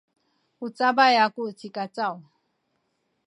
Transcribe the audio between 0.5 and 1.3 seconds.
u cabay